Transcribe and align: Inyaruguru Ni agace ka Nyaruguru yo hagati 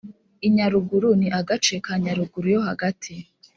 Inyaruguru 0.47 1.07
Ni 1.19 1.27
agace 1.39 1.75
ka 1.85 1.93
Nyaruguru 2.03 2.47
yo 2.55 2.61
hagati 2.67 3.13